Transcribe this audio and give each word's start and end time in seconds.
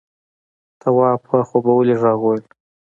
تواب 0.81 1.19
په 1.29 1.37
خوبولي 1.49 1.95
غږ 2.01 2.17
وويل: 2.21 2.43